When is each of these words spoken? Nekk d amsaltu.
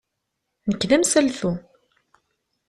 Nekk 0.69 0.81
d 0.89 0.91
amsaltu. 0.95 1.51